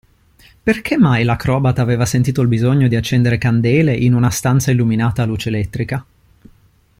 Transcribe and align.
Perché 0.63 0.97
mai 0.97 1.23
l'acrobata 1.23 1.83
aveva 1.83 2.07
sentito 2.07 2.41
il 2.41 2.47
bisogno 2.47 2.87
di 2.87 2.95
accendere 2.95 3.37
candele 3.37 3.95
in 3.95 4.15
una 4.15 4.31
stanza 4.31 4.71
illuminata 4.71 5.21
a 5.21 5.25
luce 5.27 5.49
elettrica? 5.49 6.05